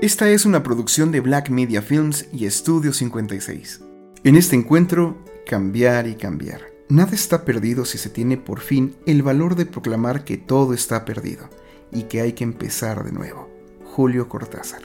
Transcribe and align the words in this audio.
Esta 0.00 0.30
es 0.30 0.46
una 0.46 0.62
producción 0.62 1.10
de 1.10 1.18
Black 1.18 1.50
Media 1.50 1.82
Films 1.82 2.26
y 2.32 2.46
Estudio 2.46 2.92
56. 2.92 3.80
En 4.22 4.36
este 4.36 4.54
encuentro, 4.54 5.18
cambiar 5.44 6.06
y 6.06 6.14
cambiar. 6.14 6.60
Nada 6.88 7.16
está 7.16 7.44
perdido 7.44 7.84
si 7.84 7.98
se 7.98 8.08
tiene 8.08 8.36
por 8.36 8.60
fin 8.60 8.94
el 9.06 9.24
valor 9.24 9.56
de 9.56 9.66
proclamar 9.66 10.22
que 10.22 10.36
todo 10.36 10.72
está 10.72 11.04
perdido 11.04 11.50
y 11.90 12.04
que 12.04 12.20
hay 12.20 12.34
que 12.34 12.44
empezar 12.44 13.02
de 13.02 13.10
nuevo. 13.10 13.50
Julio 13.86 14.28
Cortázar. 14.28 14.82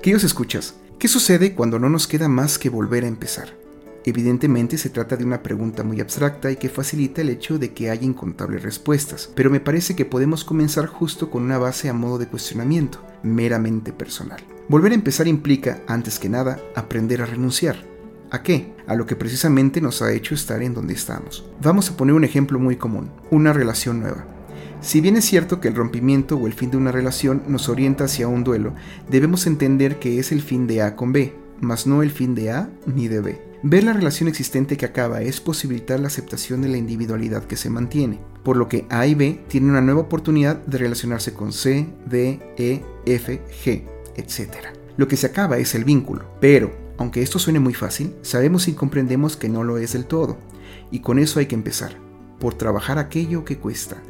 Queridos 0.00 0.22
escuchas, 0.22 0.76
¿qué 0.96 1.08
sucede 1.08 1.56
cuando 1.56 1.80
no 1.80 1.88
nos 1.88 2.06
queda 2.06 2.28
más 2.28 2.56
que 2.56 2.70
volver 2.70 3.02
a 3.02 3.08
empezar? 3.08 3.56
Evidentemente 4.04 4.78
se 4.78 4.90
trata 4.90 5.16
de 5.16 5.24
una 5.24 5.42
pregunta 5.42 5.82
muy 5.82 6.00
abstracta 6.00 6.52
y 6.52 6.56
que 6.56 6.68
facilita 6.68 7.20
el 7.20 7.30
hecho 7.30 7.58
de 7.58 7.72
que 7.72 7.90
haya 7.90 8.04
incontables 8.04 8.62
respuestas, 8.62 9.28
pero 9.34 9.50
me 9.50 9.58
parece 9.58 9.96
que 9.96 10.04
podemos 10.04 10.44
comenzar 10.44 10.86
justo 10.86 11.30
con 11.30 11.42
una 11.42 11.58
base 11.58 11.88
a 11.88 11.92
modo 11.92 12.18
de 12.18 12.28
cuestionamiento, 12.28 13.04
meramente 13.24 13.92
personal. 13.92 14.51
Volver 14.72 14.92
a 14.92 14.94
empezar 14.94 15.28
implica, 15.28 15.82
antes 15.86 16.18
que 16.18 16.30
nada, 16.30 16.58
aprender 16.74 17.20
a 17.20 17.26
renunciar. 17.26 17.76
¿A 18.30 18.42
qué? 18.42 18.72
A 18.86 18.94
lo 18.94 19.04
que 19.04 19.16
precisamente 19.16 19.82
nos 19.82 20.00
ha 20.00 20.14
hecho 20.14 20.34
estar 20.34 20.62
en 20.62 20.72
donde 20.72 20.94
estamos. 20.94 21.46
Vamos 21.60 21.90
a 21.90 21.96
poner 21.98 22.14
un 22.14 22.24
ejemplo 22.24 22.58
muy 22.58 22.76
común, 22.76 23.10
una 23.30 23.52
relación 23.52 24.00
nueva. 24.00 24.24
Si 24.80 25.02
bien 25.02 25.18
es 25.18 25.26
cierto 25.26 25.60
que 25.60 25.68
el 25.68 25.74
rompimiento 25.74 26.38
o 26.38 26.46
el 26.46 26.54
fin 26.54 26.70
de 26.70 26.78
una 26.78 26.90
relación 26.90 27.42
nos 27.48 27.68
orienta 27.68 28.04
hacia 28.04 28.28
un 28.28 28.44
duelo, 28.44 28.72
debemos 29.10 29.46
entender 29.46 29.98
que 29.98 30.18
es 30.18 30.32
el 30.32 30.40
fin 30.40 30.66
de 30.66 30.80
A 30.80 30.96
con 30.96 31.12
B, 31.12 31.34
mas 31.60 31.86
no 31.86 32.02
el 32.02 32.10
fin 32.10 32.34
de 32.34 32.52
A 32.52 32.70
ni 32.86 33.08
de 33.08 33.20
B. 33.20 33.42
Ver 33.62 33.84
la 33.84 33.92
relación 33.92 34.26
existente 34.26 34.78
que 34.78 34.86
acaba 34.86 35.20
es 35.20 35.42
posibilitar 35.42 36.00
la 36.00 36.06
aceptación 36.06 36.62
de 36.62 36.68
la 36.68 36.78
individualidad 36.78 37.44
que 37.44 37.58
se 37.58 37.68
mantiene, 37.68 38.20
por 38.42 38.56
lo 38.56 38.68
que 38.68 38.86
A 38.88 39.06
y 39.06 39.14
B 39.14 39.44
tienen 39.48 39.68
una 39.68 39.82
nueva 39.82 40.00
oportunidad 40.00 40.64
de 40.64 40.78
relacionarse 40.78 41.34
con 41.34 41.52
C, 41.52 41.86
D, 42.06 42.40
E, 42.56 42.82
F, 43.04 43.42
G, 43.62 43.91
etc. 44.16 44.50
Lo 44.96 45.08
que 45.08 45.16
se 45.16 45.26
acaba 45.26 45.58
es 45.58 45.74
el 45.74 45.84
vínculo, 45.84 46.24
pero, 46.40 46.72
aunque 46.98 47.22
esto 47.22 47.38
suene 47.38 47.60
muy 47.60 47.74
fácil, 47.74 48.14
sabemos 48.22 48.68
y 48.68 48.74
comprendemos 48.74 49.36
que 49.36 49.48
no 49.48 49.64
lo 49.64 49.78
es 49.78 49.92
del 49.92 50.06
todo, 50.06 50.38
y 50.90 51.00
con 51.00 51.18
eso 51.18 51.40
hay 51.40 51.46
que 51.46 51.54
empezar, 51.54 51.96
por 52.38 52.54
trabajar 52.54 52.98
aquello 52.98 53.44
que 53.44 53.58
cuesta. 53.58 54.02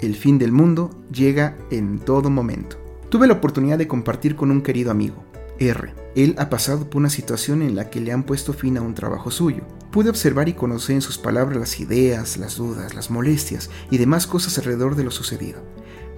El 0.00 0.14
fin 0.14 0.38
del 0.38 0.52
mundo 0.52 0.90
llega 1.10 1.56
en 1.70 1.98
todo 1.98 2.28
momento. 2.28 2.76
Tuve 3.08 3.26
la 3.26 3.34
oportunidad 3.34 3.78
de 3.78 3.88
compartir 3.88 4.36
con 4.36 4.50
un 4.50 4.60
querido 4.60 4.90
amigo, 4.90 5.24
R. 5.58 5.94
Él 6.14 6.34
ha 6.38 6.50
pasado 6.50 6.88
por 6.88 7.00
una 7.00 7.10
situación 7.10 7.62
en 7.62 7.74
la 7.74 7.90
que 7.90 8.00
le 8.00 8.12
han 8.12 8.22
puesto 8.22 8.52
fin 8.52 8.76
a 8.76 8.82
un 8.82 8.94
trabajo 8.94 9.30
suyo. 9.30 9.62
Pude 9.90 10.10
observar 10.10 10.48
y 10.48 10.54
conocer 10.54 10.96
en 10.96 11.02
sus 11.02 11.18
palabras 11.18 11.58
las 11.58 11.80
ideas, 11.80 12.36
las 12.36 12.56
dudas, 12.56 12.94
las 12.94 13.10
molestias 13.10 13.70
y 13.90 13.98
demás 13.98 14.26
cosas 14.26 14.58
alrededor 14.58 14.96
de 14.96 15.04
lo 15.04 15.10
sucedido. 15.10 15.60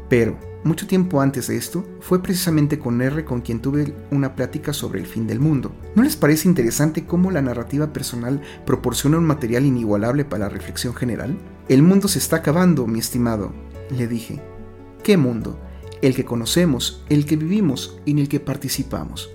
Pero, 0.08 0.38
mucho 0.64 0.86
tiempo 0.86 1.20
antes 1.20 1.46
de 1.46 1.56
esto, 1.56 1.86
fue 2.00 2.22
precisamente 2.22 2.78
con 2.78 3.00
R 3.00 3.24
con 3.24 3.40
quien 3.40 3.60
tuve 3.60 3.94
una 4.10 4.34
plática 4.34 4.72
sobre 4.72 5.00
el 5.00 5.06
fin 5.06 5.26
del 5.26 5.40
mundo. 5.40 5.72
¿No 5.94 6.02
les 6.02 6.16
parece 6.16 6.48
interesante 6.48 7.04
cómo 7.04 7.30
la 7.30 7.42
narrativa 7.42 7.92
personal 7.92 8.40
proporciona 8.66 9.18
un 9.18 9.24
material 9.24 9.64
inigualable 9.64 10.24
para 10.24 10.44
la 10.44 10.50
reflexión 10.50 10.94
general? 10.94 11.36
El 11.68 11.82
mundo 11.82 12.08
se 12.08 12.18
está 12.18 12.36
acabando, 12.36 12.86
mi 12.86 12.98
estimado, 12.98 13.52
le 13.90 14.08
dije. 14.08 14.40
¿Qué 15.02 15.16
mundo? 15.16 15.58
el 16.02 16.14
que 16.14 16.24
conocemos, 16.24 17.02
el 17.08 17.26
que 17.26 17.36
vivimos 17.36 17.98
y 18.04 18.12
en 18.12 18.18
el 18.18 18.28
que 18.28 18.40
participamos. 18.40 19.30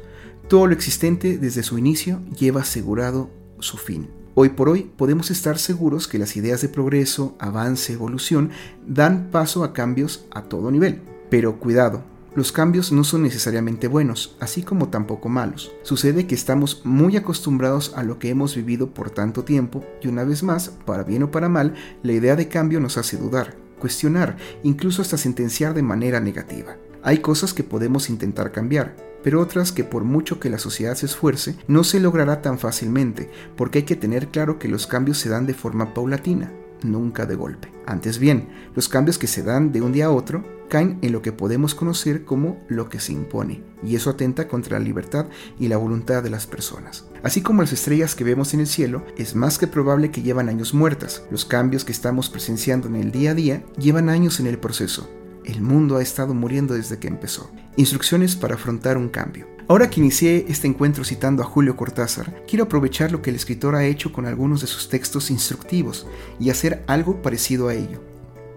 Todo 0.47 0.67
lo 0.67 0.73
existente 0.73 1.37
desde 1.37 1.63
su 1.63 1.77
inicio 1.77 2.21
lleva 2.37 2.61
asegurado 2.61 3.29
su 3.59 3.77
fin. 3.77 4.09
Hoy 4.35 4.49
por 4.49 4.67
hoy 4.67 4.91
podemos 4.97 5.29
estar 5.29 5.59
seguros 5.59 6.07
que 6.07 6.17
las 6.17 6.35
ideas 6.35 6.61
de 6.61 6.69
progreso, 6.69 7.35
avance, 7.37 7.93
evolución 7.93 8.49
dan 8.87 9.29
paso 9.31 9.63
a 9.63 9.73
cambios 9.73 10.25
a 10.31 10.43
todo 10.43 10.71
nivel. 10.71 11.01
Pero 11.29 11.59
cuidado, 11.59 12.03
los 12.35 12.51
cambios 12.51 12.91
no 12.91 13.03
son 13.03 13.21
necesariamente 13.21 13.87
buenos, 13.87 14.35
así 14.39 14.63
como 14.63 14.89
tampoco 14.89 15.29
malos. 15.29 15.71
Sucede 15.83 16.25
que 16.25 16.33
estamos 16.33 16.81
muy 16.83 17.15
acostumbrados 17.15 17.93
a 17.95 18.01
lo 18.01 18.17
que 18.17 18.29
hemos 18.29 18.55
vivido 18.55 18.91
por 18.91 19.11
tanto 19.11 19.43
tiempo 19.43 19.83
y 20.01 20.07
una 20.07 20.23
vez 20.23 20.41
más, 20.41 20.69
para 20.85 21.03
bien 21.03 21.21
o 21.21 21.31
para 21.31 21.47
mal, 21.47 21.75
la 22.01 22.13
idea 22.13 22.35
de 22.35 22.47
cambio 22.47 22.79
nos 22.79 22.97
hace 22.97 23.17
dudar 23.17 23.61
cuestionar, 23.83 24.37
incluso 24.63 25.01
hasta 25.01 25.17
sentenciar 25.17 25.73
de 25.73 25.83
manera 25.83 26.21
negativa. 26.21 26.77
Hay 27.03 27.17
cosas 27.17 27.53
que 27.53 27.63
podemos 27.63 28.09
intentar 28.09 28.53
cambiar, 28.53 28.95
pero 29.23 29.41
otras 29.41 29.73
que 29.73 29.83
por 29.83 30.05
mucho 30.05 30.39
que 30.39 30.49
la 30.49 30.57
sociedad 30.57 30.95
se 30.95 31.05
esfuerce, 31.05 31.57
no 31.67 31.83
se 31.83 31.99
logrará 31.99 32.41
tan 32.41 32.57
fácilmente, 32.57 33.29
porque 33.57 33.79
hay 33.79 33.83
que 33.83 33.97
tener 33.97 34.29
claro 34.29 34.57
que 34.57 34.69
los 34.69 34.87
cambios 34.87 35.17
se 35.17 35.27
dan 35.27 35.45
de 35.45 35.53
forma 35.53 35.93
paulatina, 35.93 36.53
nunca 36.81 37.25
de 37.25 37.35
golpe. 37.35 37.69
Antes 37.85 38.19
bien, 38.19 38.47
los 38.73 38.87
cambios 38.87 39.17
que 39.17 39.27
se 39.27 39.43
dan 39.43 39.73
de 39.73 39.81
un 39.81 39.91
día 39.91 40.05
a 40.05 40.11
otro 40.11 40.45
caen 40.69 40.97
en 41.01 41.11
lo 41.11 41.21
que 41.21 41.33
podemos 41.33 41.75
conocer 41.75 42.23
como 42.23 42.63
lo 42.69 42.87
que 42.87 43.01
se 43.01 43.11
impone, 43.11 43.63
y 43.83 43.97
eso 43.97 44.09
atenta 44.09 44.47
contra 44.47 44.79
la 44.79 44.85
libertad 44.85 45.25
y 45.59 45.67
la 45.67 45.75
voluntad 45.75 46.23
de 46.23 46.29
las 46.29 46.47
personas. 46.47 47.05
Así 47.21 47.41
como 47.41 47.61
las 47.61 47.73
estrellas 47.73 48.15
que 48.15 48.23
vemos 48.23 48.53
en 48.53 48.61
el 48.61 48.67
cielo, 48.67 49.05
es 49.17 49.35
más 49.35 49.57
que 49.57 49.67
probable 49.67 50.09
que 50.09 50.21
llevan 50.21 50.47
años 50.47 50.73
muertas. 50.73 51.23
Los 51.29 51.43
cambios 51.43 51.83
que 51.83 51.91
estamos 51.91 52.29
presenciando 52.29 52.87
en 52.87 52.95
el 52.95 53.11
día 53.11 53.31
a 53.31 53.35
día 53.35 53.63
llevan 53.77 54.07
años 54.07 54.39
en 54.39 54.47
el 54.47 54.57
proceso. 54.57 55.09
El 55.45 55.61
mundo 55.61 55.97
ha 55.97 56.01
estado 56.01 56.33
muriendo 56.33 56.73
desde 56.73 56.99
que 56.99 57.07
empezó. 57.07 57.51
Instrucciones 57.75 58.35
para 58.35 58.55
afrontar 58.55 58.97
un 58.97 59.09
cambio. 59.09 59.47
Ahora 59.67 59.89
que 59.89 60.01
inicié 60.01 60.45
este 60.49 60.67
encuentro 60.67 61.05
citando 61.05 61.41
a 61.41 61.45
Julio 61.45 61.77
Cortázar, 61.77 62.43
quiero 62.47 62.65
aprovechar 62.65 63.11
lo 63.11 63.21
que 63.21 63.29
el 63.29 63.37
escritor 63.37 63.75
ha 63.75 63.85
hecho 63.85 64.11
con 64.11 64.25
algunos 64.25 64.61
de 64.61 64.67
sus 64.67 64.89
textos 64.89 65.31
instructivos 65.31 66.05
y 66.39 66.49
hacer 66.49 66.83
algo 66.87 67.21
parecido 67.21 67.69
a 67.69 67.73
ello. 67.73 68.01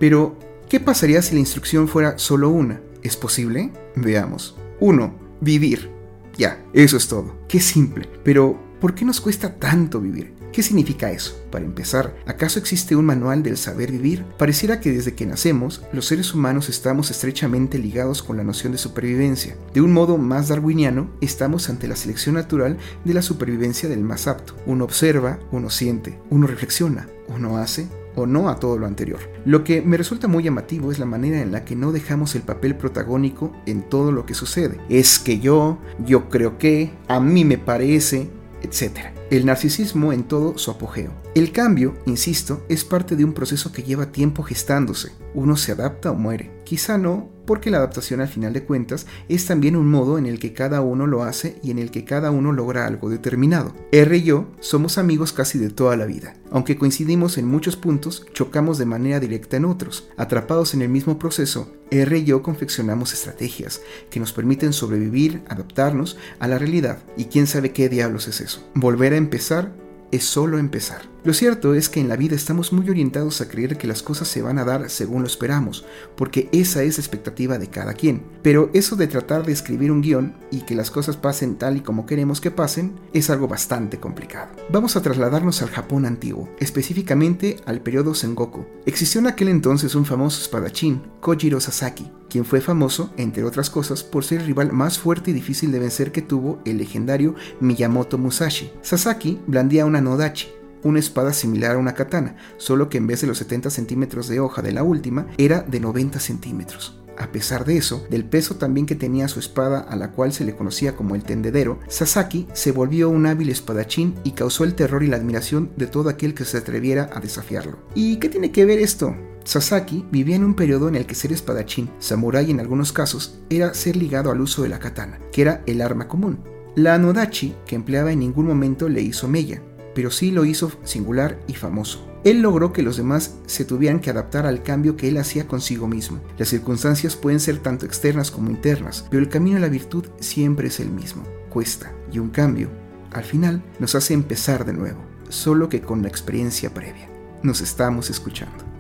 Pero, 0.01 0.37
¿qué 0.69 0.81
pasaría 0.81 1.23
si 1.23 1.35
la 1.35 1.41
instrucción 1.41 1.87
fuera 1.87 2.19
solo 2.19 2.51
una? 2.51 2.81
¿Es 3.03 3.17
posible? 3.17 3.73
Veamos. 3.95 4.57
1. 4.81 5.15
Vivir. 5.41 5.91
Ya, 6.37 6.63
eso 6.73 6.97
es 6.97 7.07
todo. 7.07 7.37
Qué 7.49 7.61
simple. 7.61 8.09
Pero, 8.25 8.59
¿por 8.81 8.95
qué 8.95 9.05
nos 9.05 9.21
cuesta 9.21 9.55
tanto 9.55 10.01
vivir? 10.01 10.35
¿Qué 10.53 10.63
significa 10.63 11.11
eso? 11.11 11.39
Para 11.51 11.67
empezar, 11.67 12.17
¿acaso 12.27 12.59
existe 12.59 12.97
un 12.97 13.05
manual 13.05 13.43
del 13.43 13.59
saber 13.59 13.93
vivir? 13.93 14.25
Pareciera 14.39 14.81
que 14.81 14.91
desde 14.91 15.15
que 15.15 15.27
nacemos, 15.27 15.83
los 15.93 16.07
seres 16.07 16.33
humanos 16.33 16.71
estamos 16.71 17.11
estrechamente 17.11 17.79
ligados 17.79 18.23
con 18.23 18.39
la 18.39 18.45
noción 18.45 18.73
de 18.73 18.79
supervivencia. 18.79 19.55
De 19.75 19.83
un 19.83 19.93
modo 19.93 20.17
más 20.17 20.49
darwiniano, 20.49 21.11
estamos 21.21 21.69
ante 21.69 21.89
la 21.89 21.97
selección 21.97 22.37
natural 22.37 22.79
de 23.05 23.13
la 23.13 23.21
supervivencia 23.21 23.89
del 23.89 24.01
más 24.01 24.27
apto. 24.27 24.55
Uno 24.65 24.85
observa, 24.85 25.39
uno 25.53 25.69
siente, 25.69 26.19
uno 26.31 26.47
reflexiona, 26.47 27.07
uno 27.29 27.59
hace, 27.59 27.89
o 28.17 28.27
no 28.27 28.49
a 28.49 28.59
todo 28.59 28.79
lo 28.79 28.87
anterior. 28.87 29.21
Lo 29.45 29.63
que 29.63 29.83
me 29.83 29.99
resulta 29.99 30.27
muy 30.27 30.43
llamativo 30.43 30.91
es 30.91 30.99
la 30.99 31.07
manera 31.07 31.41
en 31.41 31.53
la 31.53 31.65
que 31.65 31.77
no 31.77 31.93
dejamos 31.93 32.35
el 32.35 32.43
papel 32.43 32.77
protagónico 32.77 33.53
en 33.67 33.83
todo 33.83 34.11
lo 34.11 34.27
que 34.27 34.35
sucede. 34.35 34.81
Es 34.89 35.19
que 35.19 35.39
yo, 35.39 35.79
yo 36.05 36.29
creo 36.31 36.59
que, 36.59 36.93
a 37.09 37.21
mí 37.21 37.45
me 37.45 37.59
parece, 37.59 38.31
etc. 38.67 39.15
El 39.31 39.47
narcisismo 39.47 40.13
en 40.13 40.25
todo 40.25 40.59
su 40.59 40.71
apogeo. 40.71 41.13
El 41.35 41.53
cambio, 41.53 41.97
insisto, 42.07 42.65
es 42.69 42.85
parte 42.85 43.17
de 43.17 43.25
un 43.25 43.33
proceso 43.33 43.73
que 43.73 43.83
lleva 43.83 44.13
tiempo 44.13 44.43
gestándose. 44.43 45.13
Uno 45.35 45.57
se 45.57 45.73
adapta 45.73 46.11
o 46.11 46.15
muere. 46.15 46.61
Quizá 46.65 46.99
no, 46.99 47.31
porque 47.47 47.71
la 47.71 47.79
adaptación 47.79 48.21
al 48.21 48.29
final 48.29 48.53
de 48.53 48.65
cuentas 48.65 49.07
es 49.29 49.47
también 49.47 49.77
un 49.77 49.89
modo 49.89 50.19
en 50.19 50.27
el 50.27 50.39
que 50.39 50.53
cada 50.53 50.81
uno 50.81 51.07
lo 51.07 51.23
hace 51.23 51.59
y 51.63 51.71
en 51.71 51.79
el 51.79 51.91
que 51.91 52.05
cada 52.05 52.31
uno 52.31 52.53
logra 52.53 52.87
algo 52.87 53.09
determinado. 53.09 53.75
R 53.93 54.17
y 54.17 54.23
yo 54.23 54.49
somos 54.61 54.99
amigos 54.99 55.33
casi 55.33 55.59
de 55.59 55.71
toda 55.71 55.97
la 55.97 56.07
vida. 56.07 56.35
Aunque 56.51 56.77
coincidimos 56.77 57.39
en 57.39 57.47
muchos 57.47 57.77
puntos, 57.77 58.27
chocamos 58.33 58.79
de 58.79 58.87
manera 58.87 59.21
directa 59.21 59.57
en 59.57 59.65
otros. 59.65 60.09
Atrapados 60.17 60.75
en 60.75 60.83
el 60.83 60.89
mismo 60.89 61.19
proceso, 61.19 61.73
R 61.91 62.19
y 62.19 62.25
yo 62.25 62.43
confeccionamos 62.43 63.13
estrategias 63.13 63.81
que 64.11 64.21
nos 64.21 64.33
permiten 64.33 64.73
sobrevivir, 64.73 65.43
adaptarnos 65.49 66.17
a 66.39 66.49
la 66.49 66.59
realidad. 66.59 66.99
Y 67.17 67.27
quién 67.27 67.47
sabe 67.47 67.73
qué 67.73 67.89
diablos 67.89 68.29
es 68.29 68.41
eso. 68.41 68.69
Volver 68.75 69.13
a 69.13 69.17
empezar 69.17 69.73
es 70.13 70.25
solo 70.25 70.59
empezar. 70.59 71.03
Lo 71.27 71.35
cierto 71.35 71.75
es 71.75 71.89
que 71.89 71.99
en 71.99 72.09
la 72.09 72.15
vida 72.15 72.37
estamos 72.37 72.73
muy 72.73 72.89
orientados 72.89 73.41
a 73.41 73.49
creer 73.49 73.77
que 73.77 73.89
las 73.89 74.01
cosas 74.01 74.29
se 74.29 74.43
van 74.43 74.61
a 74.61 74.65
dar 74.65 74.89
según 74.89 75.23
lo 75.23 75.27
esperamos, 75.27 75.85
porque 76.17 76.49
esa 76.53 76.85
es 76.85 76.99
la 76.99 77.01
expectativa 77.01 77.59
de 77.59 77.67
cada 77.69 77.95
quien. 77.95 78.23
Pero 78.45 78.71
eso 78.75 78.95
de 78.95 79.09
tratar 79.09 79.45
de 79.45 79.51
escribir 79.51 79.91
un 79.91 80.03
guion 80.03 80.37
y 80.53 80.61
que 80.61 80.77
las 80.77 80.93
cosas 80.93 81.17
pasen 81.17 81.57
tal 81.57 81.79
y 81.79 81.81
como 81.81 82.07
queremos 82.07 82.41
que 82.41 82.53
pasen 82.53 82.95
es 83.13 83.29
algo 83.29 83.49
bastante 83.49 83.99
complicado. 83.99 84.53
Vamos 84.71 84.95
a 84.95 85.03
trasladarnos 85.03 85.63
al 85.63 85.71
Japón 85.71 86.07
antiguo, 86.07 86.49
específicamente 86.61 87.57
al 87.67 87.81
periodo 87.81 88.15
Sengoku. 88.15 88.65
Existió 88.87 89.21
en 89.21 89.27
aquel 89.27 89.49
entonces 89.49 89.97
un 89.97 90.05
famoso 90.05 90.41
espadachín, 90.41 91.03
Kojiro 91.21 91.59
Sasaki, 91.59 92.09
quien 92.31 92.45
fue 92.45 92.61
famoso, 92.61 93.13
entre 93.17 93.43
otras 93.43 93.69
cosas, 93.69 94.05
por 94.05 94.23
ser 94.23 94.43
el 94.43 94.47
rival 94.47 94.71
más 94.73 95.01
fuerte 95.01 95.33
y 95.33 95.35
difícil 95.35 95.73
de 95.73 95.81
vencer 95.81 96.13
que 96.13 96.23
tuvo 96.23 96.61
el 96.65 96.79
legendario 96.79 97.35
Miyamoto 97.59 98.17
Musashi. 98.17 98.71
Sasaki 98.81 99.41
blandía 99.49 99.87
una 99.87 100.01
Nodachi, 100.01 100.47
una 100.87 101.01
espada 101.01 101.33
similar 101.33 101.77
a 101.77 101.79
una 101.79 101.95
katana, 101.95 102.37
solo 102.57 102.89
que 102.89 102.99
en 102.99 103.07
vez 103.07 103.21
de 103.21 103.27
los 103.27 103.39
70 103.39 103.71
centímetros 103.71 104.29
de 104.29 104.41
hoja 104.41 104.63
de 104.63 104.73
la 104.73 104.83
última, 104.83 105.27
era 105.37 105.61
de 105.63 105.81
90 105.81 106.21
centímetros. 106.21 107.01
A 107.19 107.33
pesar 107.33 107.65
de 107.65 107.79
eso, 107.79 108.07
del 108.11 108.25
peso 108.25 108.57
también 108.57 108.87
que 108.87 108.95
tenía 108.95 109.29
su 109.29 109.41
espada 109.41 109.81
a 109.81 109.97
la 109.97 110.13
cual 110.13 110.33
se 110.33 110.45
le 110.45 110.55
conocía 110.55 110.97
como 110.97 111.15
el 111.15 111.25
tendedero, 111.25 111.81
Sasaki 111.89 112.47
se 112.53 112.73
volvió 112.73 113.09
un 113.09 113.27
hábil 113.27 113.49
espadachín 113.49 114.15
y 114.23 114.33
causó 114.33 114.65
el 114.65 114.75
terror 114.75 115.03
y 115.03 115.07
la 115.07 115.17
admiración 115.17 115.71
de 115.77 115.87
todo 115.87 116.11
aquel 116.11 116.35
que 116.35 116.45
se 116.45 116.59
atreviera 116.59 117.09
a 117.13 117.21
desafiarlo. 117.21 117.79
¿Y 117.95 118.17
qué 118.17 118.29
tiene 118.29 118.53
que 118.53 118.67
ver 118.67 118.79
esto? 118.79 119.17
Sasaki 119.45 120.05
vivía 120.11 120.37
en 120.37 120.45
un 120.45 120.55
periodo 120.55 120.89
en 120.89 120.97
el 120.97 121.07
que 121.07 121.15
ser 121.15 121.33
espadachín, 121.33 121.89
samurái 122.01 122.51
en 122.51 122.61
algunos 122.61 122.93
casos, 122.93 123.41
era 123.49 123.73
ser 123.75 123.97
ligado 123.97 124.31
al 124.31 124.41
uso 124.41 124.63
de 124.63 124.69
la 124.69 124.79
katana, 124.79 125.19
que 125.33 125.43
era 125.43 125.63
el 125.67 125.81
arma 125.81 126.09
común. 126.09 126.41
La 126.75 126.95
Anodachi, 126.95 127.55
que 127.65 127.77
empleaba 127.77 128.13
en 128.13 128.19
ningún 128.19 128.47
momento 128.47 128.91
le 128.91 129.01
hizo 129.01 129.29
mella, 129.29 129.63
pero 129.97 130.11
sí 130.11 130.31
lo 130.31 130.45
hizo 130.45 130.71
singular 130.85 131.41
y 131.49 131.55
famoso. 131.55 132.07
Él 132.23 132.43
logró 132.43 132.71
que 132.73 132.83
los 132.83 132.99
demás 132.99 133.37
se 133.47 133.65
tuvieran 133.65 133.99
que 133.99 134.11
adaptar 134.11 134.45
al 134.45 134.63
cambio 134.63 134.95
que 134.95 135.09
él 135.09 135.17
hacía 135.17 135.49
consigo 135.49 135.89
mismo. 135.89 136.21
Las 136.37 136.49
circunstancias 136.49 137.17
pueden 137.17 137.41
ser 137.41 137.61
tanto 137.61 137.87
externas 137.87 138.31
como 138.31 138.51
internas, 138.51 139.07
pero 139.11 139.23
el 139.23 139.31
camino 139.31 139.57
a 139.57 139.61
la 139.61 139.71
virtud 139.71 140.05
siempre 140.21 140.69
es 140.69 140.81
el 140.81 140.91
mismo. 140.91 141.23
Cuesta, 141.49 141.95
y 142.13 142.19
un 142.19 142.29
cambio, 142.29 142.69
al 143.11 143.25
final, 143.25 143.65
nos 143.79 143.95
hace 143.95 144.13
empezar 144.13 144.67
de 144.67 144.75
nuevo, 144.75 145.01
solo 145.31 145.71
que 145.71 145.81
con 145.81 146.03
la 146.03 146.09
experiencia 146.09 146.75
previa. 146.75 147.09
Nos 147.43 147.63
estamos 147.63 148.11
escuchando. 148.11 148.76